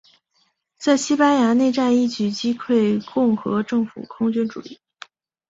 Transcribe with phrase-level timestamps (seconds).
[0.77, 4.79] 在西班牙内战一举击溃共和政府空军主力。